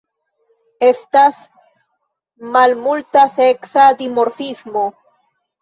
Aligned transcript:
Estas 0.87 1.41
malmulta 2.57 3.27
seksa 3.37 3.87
dimorfismo. 4.03 4.89